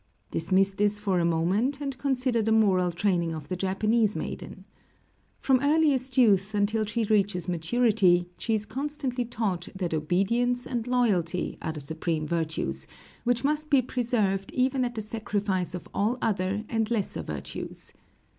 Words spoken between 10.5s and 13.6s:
and loyalty are the supreme virtues, which